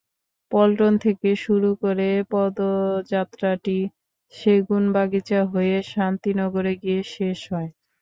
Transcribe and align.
পল্টন 0.51 0.93
থেকে 1.05 1.29
শুরু 1.43 1.69
করে 1.81 2.09
পদযাত্রাটি 2.31 3.77
সেগুনবাগিচা 4.33 5.39
হয়ে 5.51 5.75
শান্তিনগরে 5.91 6.73
গিয়ে 6.83 7.01
শেষ 7.13 7.39
হয়। 7.51 7.69